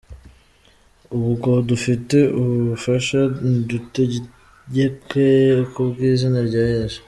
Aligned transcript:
Ubwo 1.17 1.51
dufite 1.69 2.17
ubu 2.39 2.53
bubasha, 2.67 3.21
nidutegeke 3.47 5.25
kubw’izina 5.73 6.39
rya 6.47 6.63
Yesu. 6.73 6.99